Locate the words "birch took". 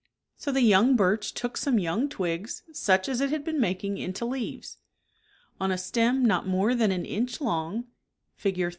0.95-1.55